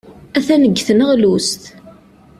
Atan 0.37 0.61
deg 0.71 0.77
tneɣlust. 0.87 1.63